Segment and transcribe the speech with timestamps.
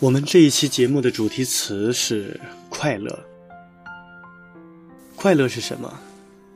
[0.00, 3.18] 我们这一期节目的主题词是快乐。
[5.16, 5.92] 快乐是什么？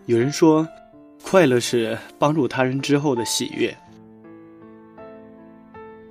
[0.07, 0.67] 有人说，
[1.25, 3.77] 快乐是帮助他人之后的喜悦，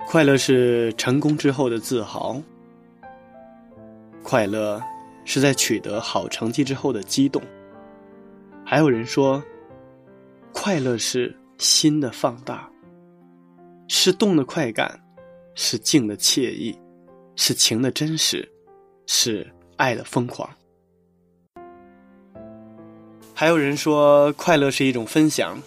[0.06, 2.38] 快乐是成功之后的自豪，
[4.22, 4.82] 快乐
[5.24, 7.42] 是在取得好成绩之后的激动。
[8.62, 9.42] 还有人说，
[10.52, 12.70] 快乐是心的放大，
[13.88, 15.00] 是动的快感，
[15.54, 16.78] 是静的惬意。
[17.34, 18.48] 是情的真实，
[19.06, 20.48] 是爱的疯狂。
[23.34, 25.60] 还有人说，快乐是一种分享，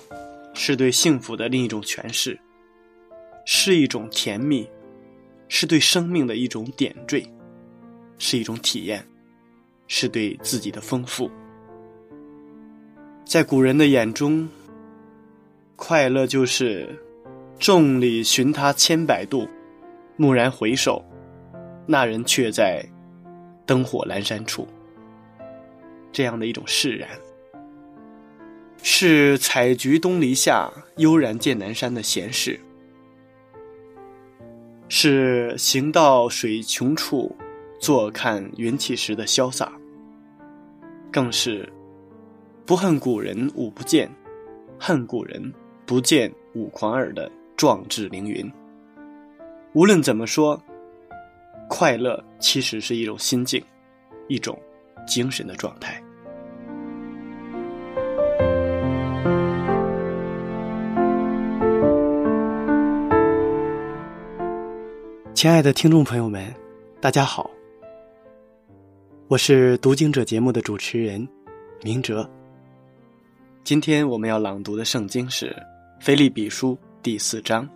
[0.53, 2.39] 是对幸福的另一种诠释，
[3.45, 4.69] 是一种甜蜜，
[5.49, 7.27] 是对生命的一种点缀，
[8.17, 9.05] 是一种体验，
[9.87, 11.29] 是对自己的丰富。
[13.25, 14.47] 在古人的眼中，
[15.75, 16.87] 快乐就是
[17.59, 19.49] 众里寻他千百度，
[20.17, 21.03] 蓦然回首。
[21.87, 22.83] 那人却在
[23.65, 24.67] 灯火阑珊处，
[26.11, 27.09] 这样的一种释然，
[28.81, 32.59] 是采菊东篱下，悠然见南山的闲适，
[34.89, 37.35] 是行到水穷处，
[37.79, 39.71] 坐看云起时的潇洒，
[41.11, 41.71] 更是
[42.65, 44.09] 不恨古人舞不见，
[44.79, 45.53] 恨古人
[45.85, 48.51] 不见吾狂耳的壮志凌云。
[49.73, 50.59] 无论怎么说。
[51.67, 53.61] 快乐其实是一种心境，
[54.27, 54.57] 一种
[55.07, 56.01] 精神的状态。
[65.33, 66.53] 亲爱的听众朋友们，
[67.01, 67.49] 大家好，
[69.27, 71.27] 我是读经者节目的主持人
[71.83, 72.27] 明哲。
[73.63, 75.49] 今天我们要朗读的圣经是
[76.03, 77.67] 《腓立比书》第四章。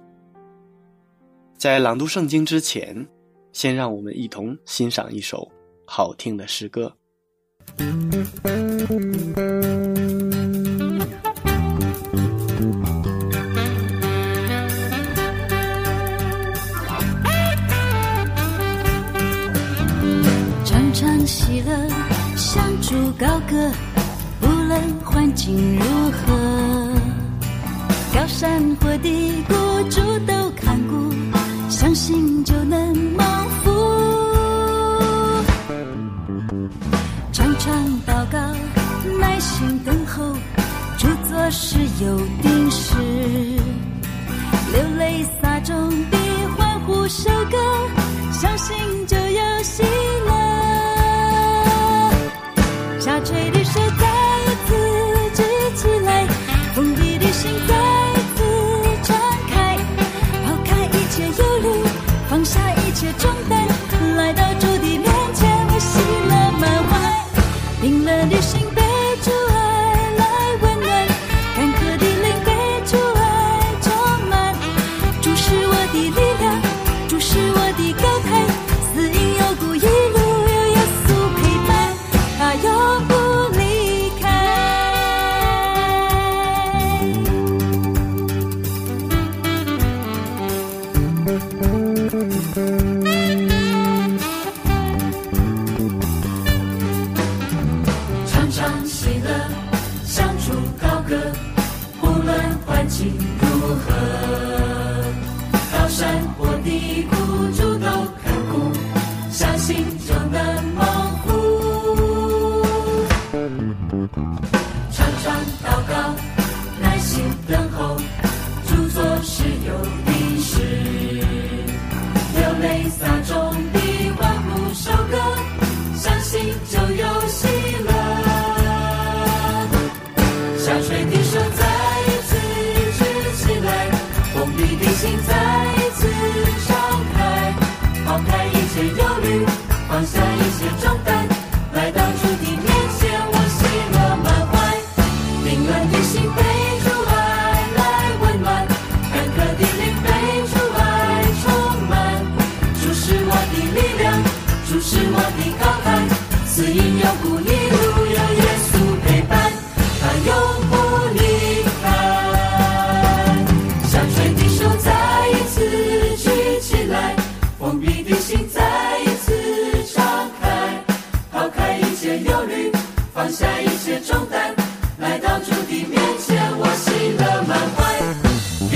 [1.58, 3.06] 在朗读圣经之前。
[3.52, 5.50] 先让我们一同欣赏一首
[5.86, 6.94] 好听的诗歌。
[20.66, 21.90] 常常喜乐，
[22.36, 23.72] 相助高歌，
[24.42, 26.94] 无论环境如何，
[28.14, 29.54] 高山或低谷，
[29.90, 31.12] 主都看顾，
[31.70, 33.39] 相信就能梦。
[39.40, 40.36] 心等候
[40.98, 42.96] 著作是有定时。
[44.72, 45.92] 流泪洒种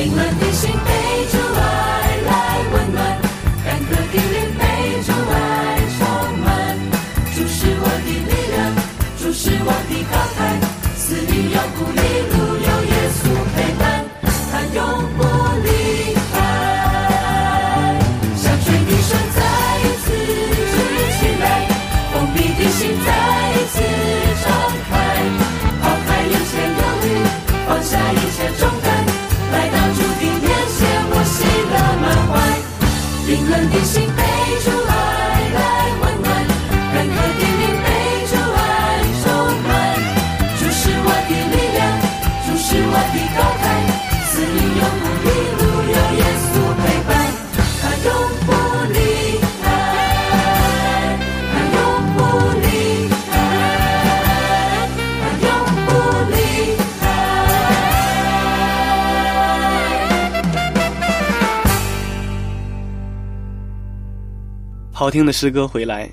[0.03, 0.82] 你们的心
[65.03, 66.09] 好听的诗歌回来，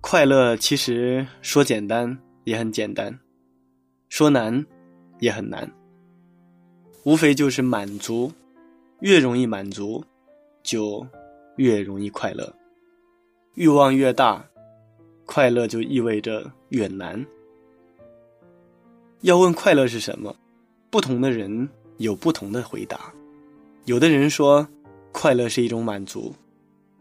[0.00, 3.14] 快乐其实说简单也很简单，
[4.08, 4.64] 说难
[5.20, 5.70] 也很难，
[7.02, 8.32] 无非就是满足，
[9.00, 10.02] 越容易满足，
[10.62, 11.06] 就
[11.56, 12.50] 越容易快乐。
[13.52, 14.42] 欲望越大，
[15.26, 17.22] 快乐就意味着越难。
[19.20, 20.34] 要问快乐是什么，
[20.88, 23.12] 不同的人有不同的回答。
[23.84, 24.66] 有的人说，
[25.12, 26.34] 快乐是一种满足。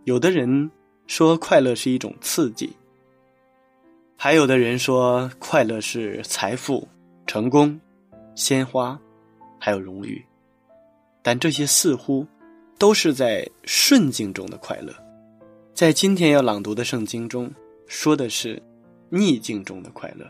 [0.06, 0.70] 有的人
[1.08, 2.76] 说快乐是一种刺激，
[4.18, 6.86] 还有的人说快乐是财富、
[7.26, 7.80] 成功、
[8.36, 9.00] 鲜花，
[9.58, 10.22] 还有荣誉。
[11.22, 12.28] 但这些似乎
[12.78, 14.94] 都是在顺境中的快乐。
[15.74, 17.50] 在今天要朗读的圣经中，
[17.88, 18.62] 说的是
[19.10, 20.30] 逆境中的快乐。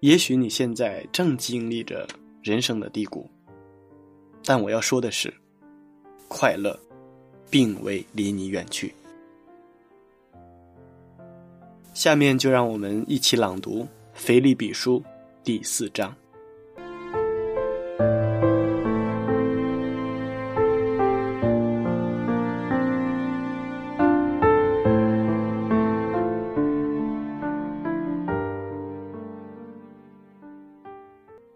[0.00, 2.08] 也许你现在正经历着
[2.42, 3.30] 人生的低谷，
[4.42, 5.32] 但我要说的是，
[6.26, 6.78] 快乐。
[7.54, 8.92] 并未离你远去。
[11.92, 15.00] 下面就让我们一起朗读《腓立比书》
[15.44, 16.12] 第四章。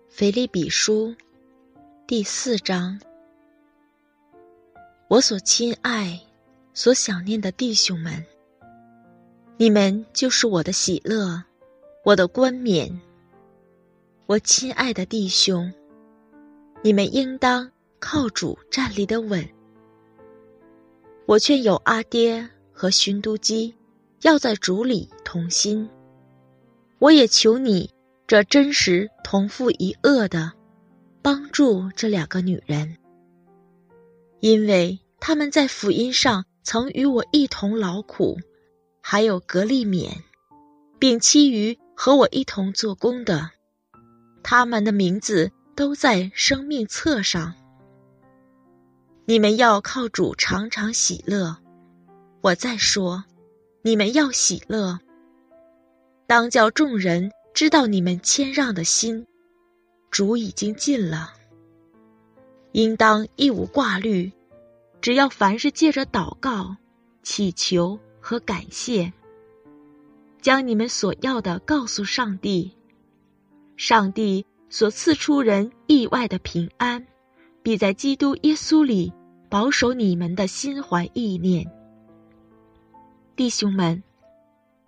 [0.09, 1.13] 腓立比书
[2.07, 3.01] 第四章。
[5.09, 6.21] 我所亲爱、
[6.75, 8.23] 所想念的弟兄们，
[9.57, 11.43] 你们就是我的喜乐，
[12.05, 13.01] 我的冠冕。
[14.27, 15.73] 我亲爱的弟兄，
[16.83, 19.49] 你们应当靠主站立的稳。
[21.25, 23.75] 我劝有阿爹和寻都基，
[24.21, 25.89] 要在主里同心。
[26.99, 27.91] 我也求你
[28.27, 30.53] 这真实同父一恶的，
[31.23, 32.95] 帮助这两个女人。
[34.41, 38.39] 因为他们在福音上曾与我一同劳苦，
[39.01, 40.11] 还有格利勉，
[40.99, 43.51] 并其余和我一同做工的，
[44.43, 47.55] 他们的名字都在生命册上。
[49.25, 51.59] 你们要靠主常常喜乐。
[52.41, 53.25] 我再说，
[53.83, 55.01] 你们要喜乐。
[56.27, 59.27] 当叫众人知道你们谦让的心，
[60.11, 61.35] 主已经尽了。
[62.73, 64.31] 应当一无挂虑，
[65.01, 66.77] 只要凡是借着祷告、
[67.23, 69.13] 祈求和感谢，
[70.41, 72.73] 将你们所要的告诉上帝。
[73.77, 77.07] 上帝所赐出人意外的平安，
[77.63, 79.13] 必在基督耶稣里
[79.49, 81.67] 保守你们的心怀意念。
[83.35, 84.03] 弟兄们，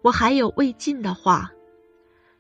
[0.03, 1.51] 我还有未尽的话：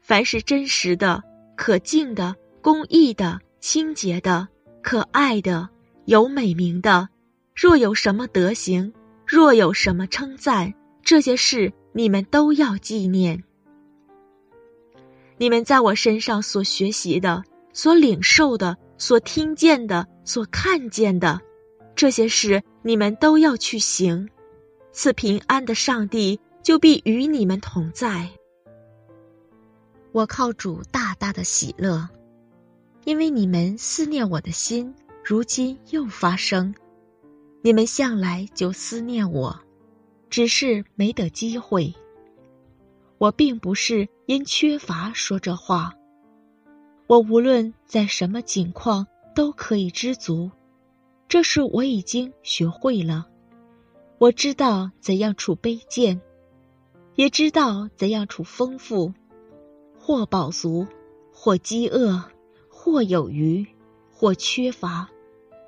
[0.00, 1.23] 凡是真实的、
[1.56, 4.49] 可敬的、公义的、清洁的。
[4.82, 5.68] 可爱的，
[6.04, 7.08] 有美名的，
[7.54, 8.92] 若有什么德行，
[9.26, 13.44] 若有什么称赞，这些事你们都要纪念。
[15.37, 21.40] 你们在我身上所学习的、所领受的、所听见的、所看见的，
[21.94, 24.28] 这些事你们都要去行。
[24.92, 28.28] 赐平安的上帝就必与你们同在。
[30.12, 32.08] 我靠主大大的喜乐，
[33.04, 36.75] 因为你们思念我的心，如今又发生。
[37.62, 39.61] 你们向来就思念我，
[40.28, 41.95] 只是没得机会。
[43.19, 45.92] 我并不是因缺乏说这话，
[47.07, 50.50] 我无论在什么境况都可以知足，
[51.28, 53.26] 这是我已经学会了。
[54.19, 56.21] 我知道怎样处卑贱，
[57.14, 59.12] 也知道怎样处丰富，
[59.99, 60.87] 或饱足，
[61.33, 62.25] 或饥饿，
[62.82, 63.66] 或有余，
[64.10, 65.06] 或缺乏，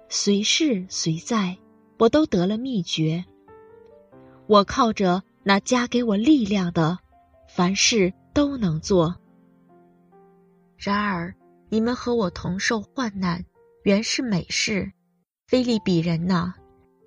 [0.09, 1.59] 随是随在，
[1.99, 3.23] 我都得了秘诀。
[4.47, 6.99] 我靠着那加给我力量的。
[7.47, 9.15] 凡事都能做。
[10.79, 11.35] 然而，
[11.69, 13.45] 你们和我同受患难，
[13.83, 14.91] 原是美事。
[15.47, 16.55] 菲利比人呐，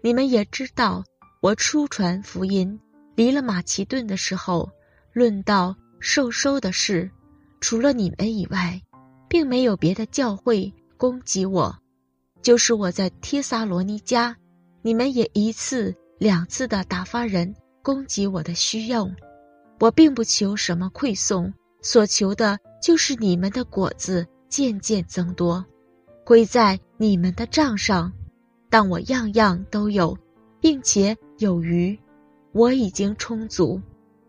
[0.04, 1.04] 你们也知道，
[1.42, 2.80] 我出传福音，
[3.16, 4.70] 离了马其顿的时候，
[5.14, 7.10] 论到受收的事，
[7.60, 8.80] 除了你们以外，
[9.36, 11.78] 并没有别的教会攻击我。
[12.42, 14.34] 就是我在帖撒罗尼迦，
[14.82, 19.14] 你们也一次两次的打发人攻击我的需用。
[19.82, 25.66] 我并不求什么馈送，所求的就是你们的果子渐渐增多，
[26.24, 28.10] 归在你们的账上。
[28.70, 30.18] 但我样样都有，
[30.62, 32.00] 并且有余，
[32.54, 33.82] 我已经充足，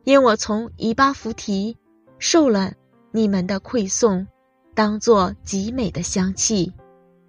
[0.02, 1.76] 因我从以巴弗提
[2.18, 2.72] 受了
[3.12, 4.26] 你们的馈送，
[4.76, 6.71] 当作极美的香气，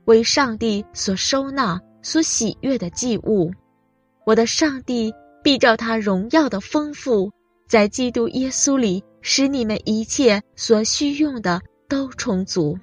[0.04, 3.54] 为上帝所收纳、所喜悦的祭物。
[4.26, 7.32] 我的上帝必照他荣耀的丰富。
[7.70, 12.78] 在基督耶稣里，使你们一切所需用的都充足。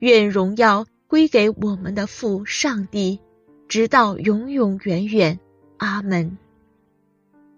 [0.00, 3.18] 愿荣耀归给我们的父上帝，
[3.68, 5.38] 直到永永远远。
[5.78, 6.36] 阿门。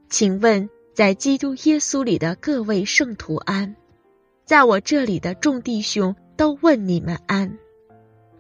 [0.09, 3.75] 请问，在基督耶稣里的各位圣徒安，
[4.51, 7.57] 在我这里的众弟兄都问你们安，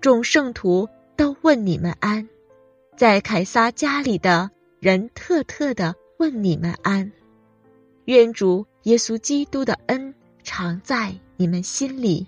[0.00, 2.28] 众圣徒都问你们安，
[2.96, 4.50] 在凯撒家里的
[4.80, 7.12] 人特特的问你们安。
[8.06, 10.12] 愿主耶稣基督的恩
[10.42, 12.26] 常在你们心里。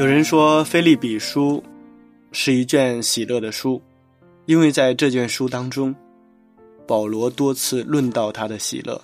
[0.00, 1.62] 有人说，《菲利比书》
[2.32, 3.78] 是一卷喜乐的书，
[4.46, 5.94] 因为在这卷书当中，
[6.88, 8.98] 保罗多次论到他的喜乐。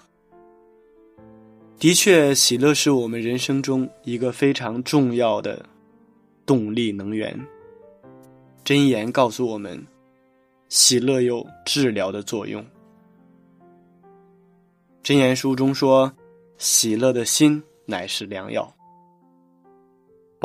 [1.79, 5.63] 的确，喜乐是我们人生中一个非常重要的
[6.47, 7.39] 动力能源。
[8.65, 9.87] 箴言告诉我们，
[10.71, 12.65] 喜乐有治疗的作用。
[15.05, 16.11] 箴言书中说
[16.57, 18.67] ：“喜乐的心乃是良药。”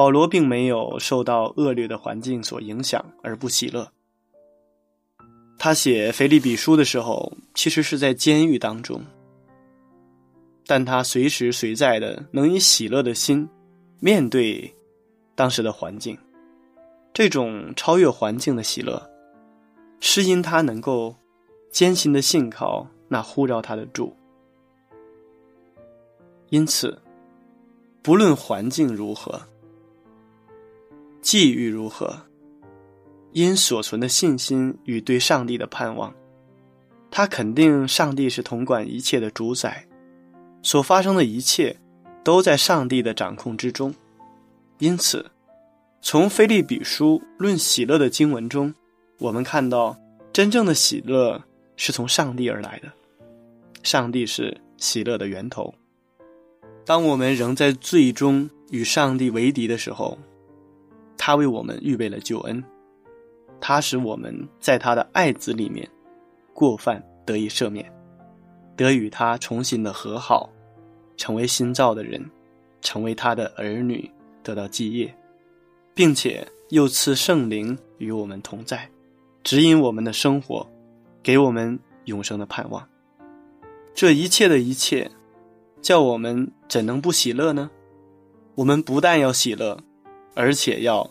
[0.01, 3.88] 保罗并没有受到恶劣的环境所影响而不喜乐。
[5.60, 9.00] 他写腓立比书的时候，其实是在监狱当中。
[10.65, 13.48] 但他随时随在的能以喜乐的心
[14.00, 14.74] 面对
[15.36, 16.17] 当时的环境，
[17.13, 19.08] 这种超越环境的喜乐，
[20.00, 21.15] 是因他能够
[21.70, 24.17] 坚信的信靠那呼召他的主。
[26.50, 27.00] 因此，
[28.01, 29.39] 不论环境如何，
[31.22, 32.16] 际遇如何，
[33.32, 36.13] 因所存的信心与对上帝的盼望，
[37.10, 39.88] 他肯定上帝是统管一切的主宰。
[40.63, 41.75] 所发生的一切，
[42.24, 43.94] 都在上帝的掌控之中。
[44.80, 45.25] 因此，
[46.01, 48.74] 从菲利比书论喜乐的经文中，
[49.18, 49.98] 我们看到，
[50.32, 51.44] 真正的喜乐
[51.75, 52.92] 是从上帝而来的。
[53.82, 55.74] 上帝是喜乐的源头。
[56.86, 60.18] 当我们仍在最终与上帝为敌的时候，
[61.24, 62.63] 他为我们预备了救恩，
[63.60, 65.88] 他使我们在他的爱子里面，
[66.51, 67.86] 过犯得以赦免。
[68.75, 70.50] 得与他重新的和好，
[71.18, 72.28] 成为新造的人，
[72.82, 74.10] 成为他的儿女，
[74.42, 75.16] 得到基业，
[75.94, 78.90] 并且又赐圣灵与我们同在，
[79.44, 80.68] 指引我们的生活，
[81.22, 82.84] 给我们永生的盼望。
[83.94, 85.12] 这一切的一切，
[85.84, 87.70] 叫我们怎能不喜乐呢？
[88.56, 89.78] 我们不但要喜乐，
[90.34, 91.10] 而且要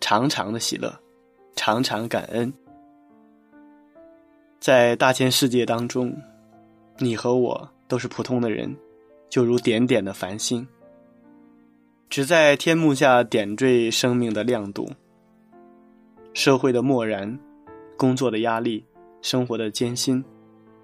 [0.00, 0.94] 常常的喜乐，
[1.56, 2.52] 常常感恩。
[4.60, 6.16] 在大千世界当中。
[6.98, 8.72] 你和我都是普通的人，
[9.28, 10.64] 就如点点的繁星，
[12.08, 14.88] 只在天幕下点缀生命的亮度。
[16.34, 17.36] 社会的漠然，
[17.96, 18.84] 工作的压力，
[19.22, 20.24] 生活的艰辛，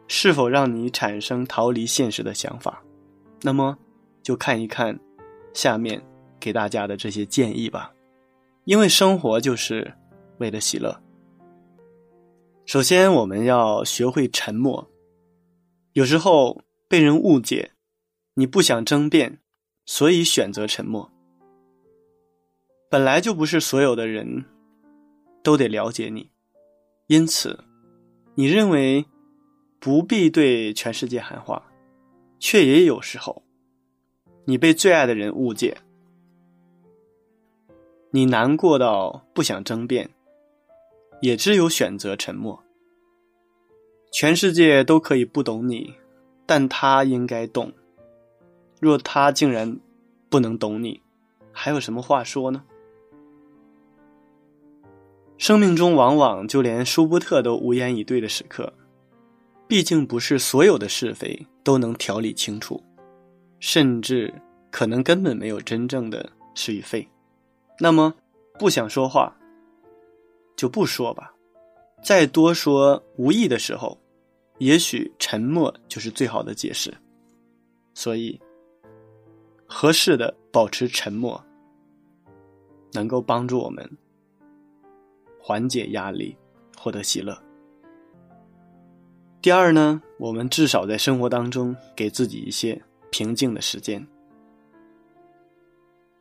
[0.09, 2.83] 是否让你产生逃离现实的想法？
[3.43, 3.79] 那么，
[4.21, 4.99] 就看一看
[5.55, 6.03] 下面
[6.41, 7.93] 给大家的这些建议吧。
[8.65, 9.93] 因为生活就是
[10.39, 11.01] 为了喜乐。
[12.67, 14.91] 首先，我们要学会沉默。
[15.93, 17.73] 有时候被人误解，
[18.35, 19.39] 你不想争辩，
[19.87, 21.11] 所以选择沉默。
[22.89, 24.45] 本来就不是所有的人
[25.43, 26.31] 都得了解你，
[27.09, 27.65] 因此，
[28.35, 29.05] 你认为
[29.81, 31.65] 不必对全世界喊话，
[32.39, 33.43] 却也有时候，
[34.45, 35.77] 你被最爱的人误解，
[38.13, 40.11] 你难过到不想争辩，
[41.21, 42.61] 也只有选择沉默。
[44.13, 45.95] 全世界都可以不懂你，
[46.45, 47.73] 但他应该懂。
[48.81, 49.79] 若他竟然
[50.29, 51.01] 不能懂你，
[51.53, 52.65] 还有什么话说呢？
[55.39, 58.73] 生命中往往就连舒伯特都无言以对的时刻，
[59.69, 62.83] 毕竟不是所有的是非都能条理清楚，
[63.61, 64.35] 甚至
[64.73, 67.09] 可能根本没有真正的是与非。
[67.83, 68.15] 那么，
[68.59, 69.35] 不想说话，
[70.55, 71.33] 就不说吧。
[72.05, 73.99] 再多说无益的时候，
[74.59, 76.93] 也许沉默就是最好的解释。
[77.95, 78.39] 所以，
[79.67, 81.43] 合适的保持沉默，
[82.93, 83.91] 能够帮助我们。
[85.41, 86.37] 缓解压力，
[86.77, 87.35] 获得喜乐。
[89.41, 92.79] 第二呢，我们至少在生活当中给自己一些
[93.11, 94.07] 平静的时间。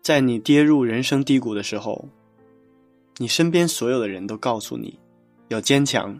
[0.10, 2.10] 在你跌入人生低谷的时候，
[3.18, 4.98] 你身边所有的人都告诉你，
[5.50, 6.20] 要坚强，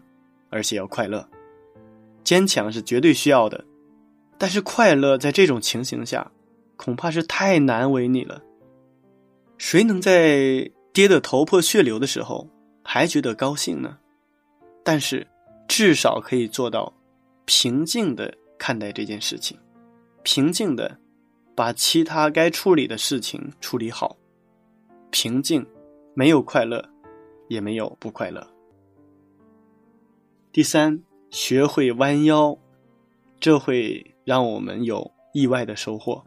[0.52, 1.28] 而且要快乐。
[2.24, 3.66] 坚强是绝对需要的，
[4.38, 6.32] 但是快乐在这种情形下，
[6.78, 8.44] 恐怕是太难为你了。
[9.58, 12.48] 谁能在跌得头破血流的时候？
[12.84, 13.98] 还觉得高兴呢，
[14.84, 15.26] 但是
[15.68, 16.94] 至少可以做到
[17.46, 19.58] 平静的看待这件事情，
[20.22, 20.96] 平静的
[21.60, 24.16] 把其他该处理的事情处理好。
[25.12, 25.68] 平静，
[26.14, 26.90] 没有快乐，
[27.50, 28.48] 也没有不快乐。
[30.54, 32.58] 第三，学会弯腰，
[33.42, 36.24] 这会让我们有意外的收获。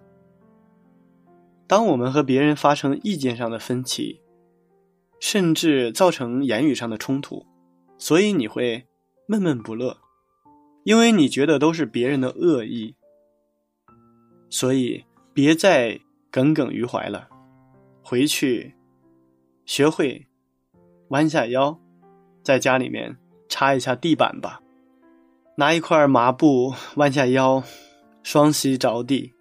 [1.66, 4.21] 当我们和别人发生意见上的分歧。
[5.18, 7.47] 甚至造成言语上的冲突，
[7.97, 8.85] 所以你会
[9.27, 9.97] 闷闷不乐，
[10.83, 12.97] 因为你觉得都是别人的恶意，
[14.51, 15.99] 所以别再
[16.31, 17.29] 耿耿于怀了，
[18.03, 18.75] 回去
[19.64, 20.27] 学会
[21.09, 21.79] 弯下腰，
[22.42, 23.16] 在家里面
[23.49, 24.61] 擦一下地板吧，
[25.57, 27.62] 拿一块麻布弯下腰，
[28.23, 29.33] 双膝着地，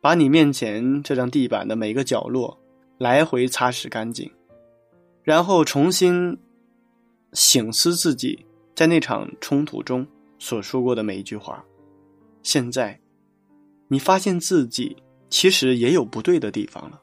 [0.00, 2.58] 把你面前这张地板的每个角落
[2.98, 4.30] 来回擦拭干净。
[5.22, 6.38] 然后重新
[7.32, 10.06] 醒思自己在那场冲突中
[10.38, 11.64] 所说过的每一句话。
[12.42, 13.00] 现在，
[13.88, 14.96] 你发现自己
[15.28, 17.00] 其实也有不对的地方了，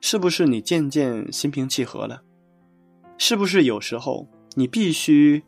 [0.00, 0.46] 是不是？
[0.46, 2.22] 你渐渐心平气和了，
[3.18, 3.64] 是不是？
[3.64, 5.42] 有时候你必须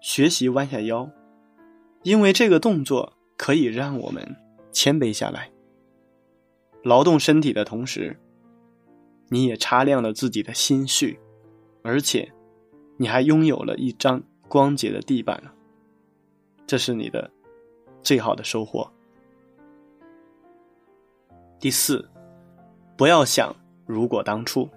[0.00, 1.10] 学习弯下腰，
[2.02, 4.36] 因为这个动作可以让我们
[4.72, 5.50] 谦卑下来，
[6.82, 8.18] 劳动身体的同时。
[9.28, 11.18] 你也擦亮了自己的心绪，
[11.82, 12.30] 而且，
[12.98, 15.42] 你还拥有了一张光洁的地板
[16.66, 17.30] 这是你的
[18.02, 18.92] 最好的收获。
[21.62, 22.10] 第四，
[22.96, 23.54] 不要想
[23.86, 24.68] 如果当初。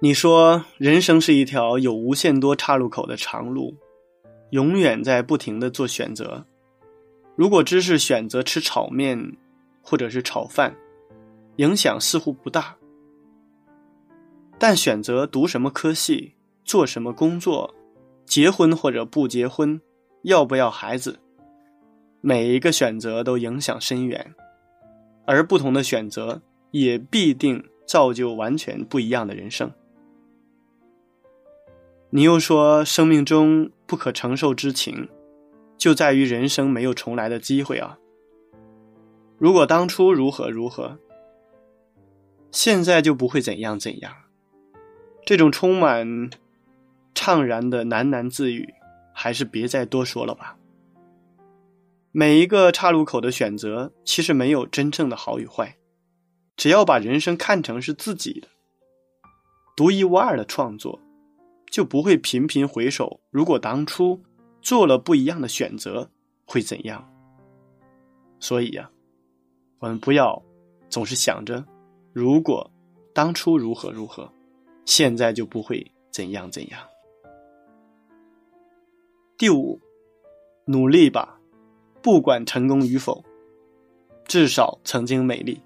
[0.00, 3.74] 你说人生是一条有无限多岔路口的长路，
[4.50, 6.44] 永远在不停的做选择。
[7.36, 9.34] 如果只是选择吃炒面，
[9.80, 10.76] 或者是炒饭。
[11.56, 12.76] 影响似乎不大，
[14.58, 17.74] 但选择读什么科系、做什么工作、
[18.26, 19.80] 结婚或者不结婚、
[20.20, 21.18] 要不要孩子，
[22.28, 24.34] 每一个选择都影响深远，
[25.24, 29.72] 而不同的选择也必定造就完全不一样的人生。
[32.10, 35.08] 你又说，生命中不可承受之情，
[35.78, 37.98] 就在于人生没有重来的机会啊！
[39.38, 40.98] 如果当初如何如何。
[42.50, 44.12] 现在就不会怎样怎样，
[45.24, 46.28] 这种充满
[47.14, 48.74] 怅然的喃喃自语，
[49.14, 50.57] 还是别再多说了吧。
[52.12, 55.76] 每一个岔路口的选择，其实没有真正的好与坏，
[56.56, 58.48] 只要把人生看成是自己的
[59.76, 60.98] 独一无二的创作，
[61.70, 63.20] 就不会频频回首。
[63.30, 64.20] 如果当初
[64.60, 66.10] 做了不一样的选择，
[66.44, 67.08] 会怎样？
[68.40, 68.90] 所以呀，
[69.78, 70.42] 我们不要。
[70.90, 71.62] 总是想着，
[72.14, 72.70] 如果
[73.12, 74.32] 当初如何如何，
[74.86, 76.80] 现在就不会怎样怎样。
[79.36, 79.78] 第五，
[80.64, 81.37] 努力吧，
[82.08, 83.22] 不管成功与否，
[84.24, 85.60] 至少曾经美丽。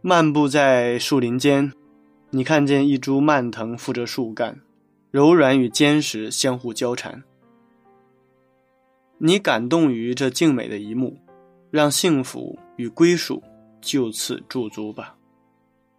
[0.00, 1.72] 漫步在树林间，
[2.30, 4.60] 你看见一株蔓藤附着树干，
[5.12, 7.22] 柔软与坚实相互交缠。
[9.18, 11.20] 你感动于这静美的一幕，
[11.70, 13.40] 让幸福与归属
[13.80, 15.16] 就此驻足吧。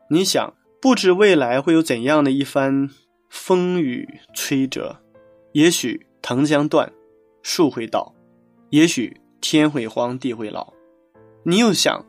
[0.09, 2.89] 你想，不知未来会有怎样的一番
[3.29, 4.97] 风雨摧折。
[5.53, 6.91] 也许藤将断，
[7.41, 8.13] 树会倒，
[8.69, 10.73] 也许天会荒，地会老。
[11.43, 12.06] 你又想，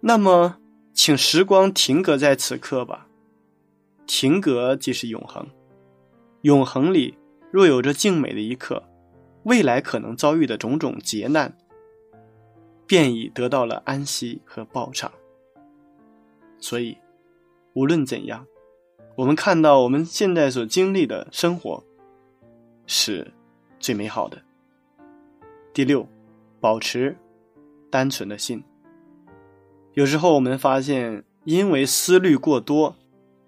[0.00, 0.58] 那么，
[0.92, 3.08] 请时光停格在此刻吧。
[4.06, 5.46] 停格即是永恒，
[6.42, 7.16] 永恒里
[7.50, 8.82] 若有着静美的一刻，
[9.44, 11.56] 未来可能遭遇的种种劫难，
[12.86, 15.10] 便已得到了安息和报偿。
[16.58, 16.98] 所以，
[17.72, 18.46] 无论怎样，
[19.16, 21.82] 我们看到我们现在所经历的生活。
[22.86, 23.32] 是
[23.78, 24.36] 最美好的。
[25.74, 26.08] 第六，
[26.60, 27.16] 保持
[27.90, 28.62] 单纯的心。
[29.94, 32.94] 有时候我们发现，因为思虑过多，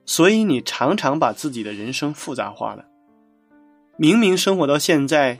[0.05, 2.85] 所以你常常把自己的人生复杂化了。
[3.97, 5.39] 明明生活到现在，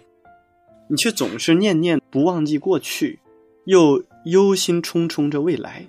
[0.89, 3.19] 你却总是念念不忘记过去，
[3.65, 5.85] 又忧心忡忡着未来，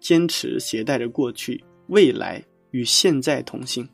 [0.00, 3.86] 坚持携带着过去、未来与现在同行。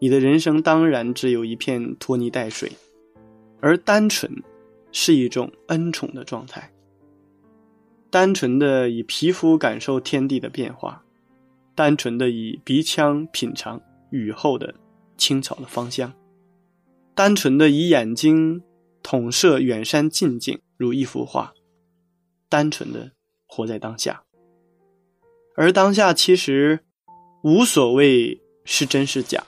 [0.00, 2.72] 你的人生当然只有一片拖泥带水，
[3.60, 4.28] 而单纯
[4.92, 6.72] 是一种恩宠的状态。
[8.10, 11.02] 单纯的以皮肤感受天地的变化，
[11.74, 14.74] 单纯的以鼻腔品尝雨后的
[15.16, 16.12] 青草的芳香，
[17.14, 18.62] 单纯的以眼睛
[19.02, 21.54] 统摄远山近景如一幅画，
[22.50, 23.10] 单纯的
[23.46, 24.22] 活在当下。
[25.56, 26.80] 而当下其实
[27.42, 29.42] 无所谓是真是假。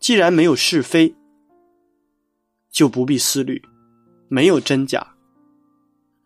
[0.00, 1.14] 既然没有是非，
[2.70, 3.60] 就不必思虑；
[4.32, 5.08] 没有真假，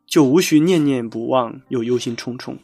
[0.07, 2.59] 就无需念念不忘又忧心忡忡。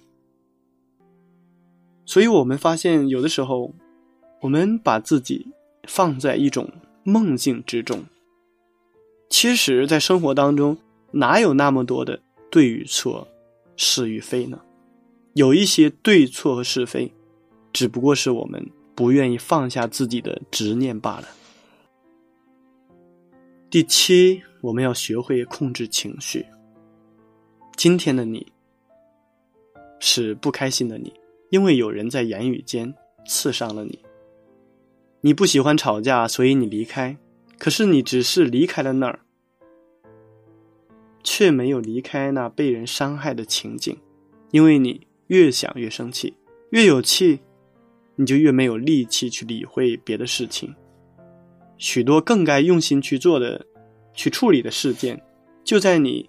[2.06, 3.74] 所以，我们发现，有的时候，
[4.42, 5.48] 我们把自己
[5.88, 6.70] 放在一种
[7.02, 8.04] 梦境之中。
[9.28, 10.78] 其实，在生活当中，
[11.10, 13.26] 哪有那么多的对与错、
[13.76, 14.60] 是与非呢？
[15.34, 17.12] 有一些对错和是非，
[17.72, 18.70] 只不过是我们。
[18.94, 21.26] 不愿意放下自己的执念罢了。
[23.70, 26.46] 第七，我们要学会控制情绪。
[27.76, 28.46] 今天的你
[29.98, 31.12] 是不开心的你，
[31.50, 32.94] 因为有人在言语间
[33.26, 33.98] 刺伤了你。
[35.20, 37.16] 你不喜欢吵架，所以你离开。
[37.58, 39.20] 可是你只是离开了那儿，
[41.22, 43.96] 却没有离开那被人伤害的情景，
[44.52, 46.34] 因为你越想越生气，
[46.70, 47.40] 越有气。
[48.14, 50.72] 你就越没有力气去理会别的事情，
[51.78, 53.64] 许多更该用心去做的、
[54.14, 55.22] 去处理的事件，
[55.64, 56.28] 就在你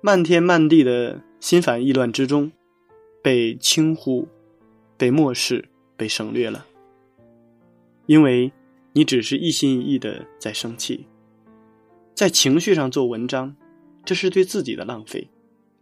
[0.00, 2.50] 漫天漫地的心烦意乱之中，
[3.22, 4.28] 被轻忽、
[4.96, 6.66] 被漠视、被省略了。
[8.06, 8.52] 因为
[8.92, 11.06] 你只是一心一意的在生气，
[12.14, 13.56] 在情绪上做文章，
[14.04, 15.28] 这是对自己的浪费，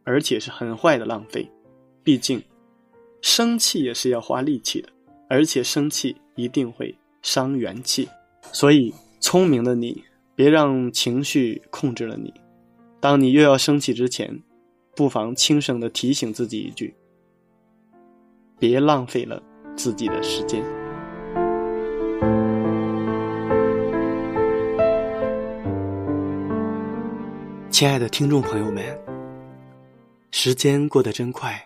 [0.05, 1.51] 而且是很坏的浪费。
[2.03, 2.43] 毕竟，
[3.21, 4.89] 生气也是要花力气的。
[5.27, 8.07] 而且生气一定会伤元气，
[8.53, 12.33] 所以聪明的你，别让情绪控制了你。
[13.01, 14.43] 当你又要生气之前，
[14.97, 16.95] 不妨轻声的提醒自己一句：
[18.59, 19.43] 别浪费了
[19.77, 20.63] 自己的时间。
[27.71, 28.83] 亲爱的听众朋友们，
[30.31, 31.61] 时间过得真快。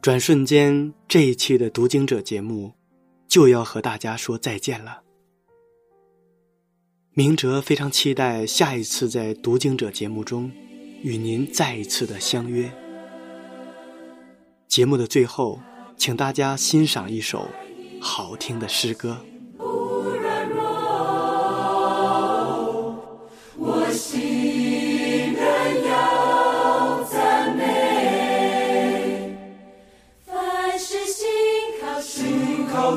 [0.00, 2.72] 转瞬间，这一期的读经者节目
[3.28, 5.01] 就要和大家说再见了。
[7.14, 10.50] 明哲非常期待下一次在读经者节目中
[11.02, 12.72] 与您再一次的相约。
[14.66, 15.60] 节目的最后，
[15.98, 17.46] 请大家欣赏一首
[18.00, 19.18] 好听的诗歌。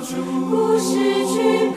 [0.08, 0.94] 不失
[1.34, 1.75] 去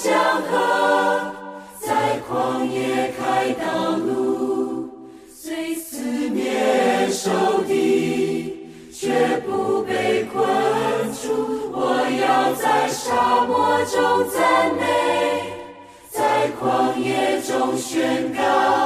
[0.00, 1.32] 江河，
[1.80, 4.88] 在旷野开道路，
[5.28, 7.30] 虽四面受
[7.66, 10.46] 敌，却不被困
[11.12, 11.72] 住。
[11.72, 15.52] 我要在沙漠中赞美，
[16.08, 18.77] 在旷野中宣告。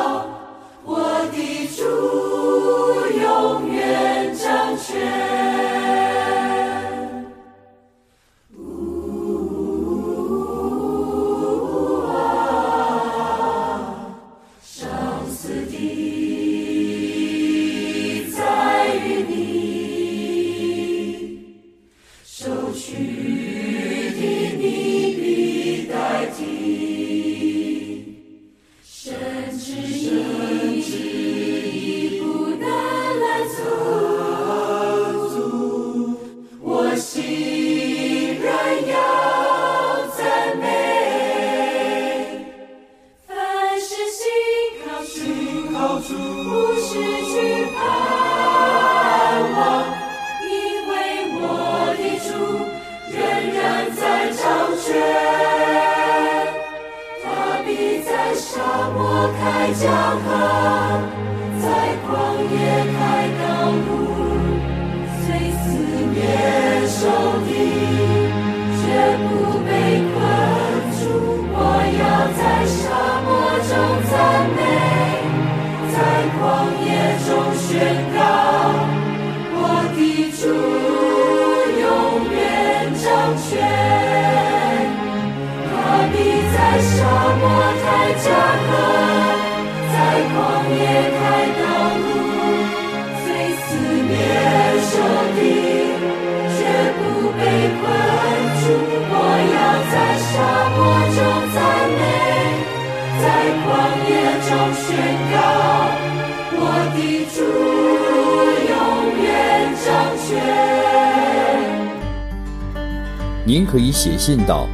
[113.52, 114.66] 您可以写信到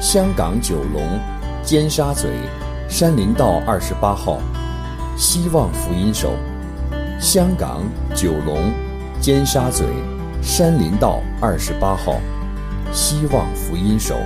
[0.00, 1.00] 香港九龙
[1.62, 2.26] 尖沙咀
[2.88, 4.40] 山林道二十八号
[5.16, 6.32] 希望福音手，
[7.20, 7.84] 香港
[8.16, 8.72] 九龙
[9.20, 9.84] 尖沙咀
[10.42, 12.20] 山林道二十八号
[12.90, 14.16] 希望福音手。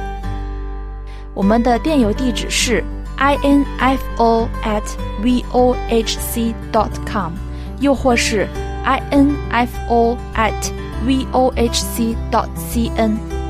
[1.34, 2.82] 我们的电邮地址是
[3.18, 4.82] i n f o at
[5.22, 7.32] v o h c dot com，
[7.78, 8.48] 又或是
[8.84, 10.72] i n f o at
[11.04, 13.41] v o h c dot c n。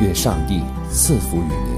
[0.00, 1.73] 愿上帝赐福于你